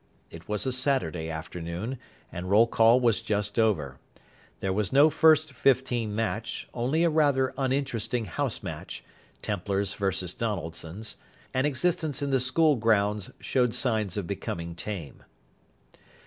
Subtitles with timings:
[0.31, 1.99] It was a Saturday afternoon,
[2.31, 3.99] and roll call was just over.
[4.59, 9.03] There was no first fifteen match, only a rather uninteresting house match,
[9.43, 11.17] Templar's versus Donaldson's,
[11.53, 15.21] and existence in the school grounds showed signs of becoming tame.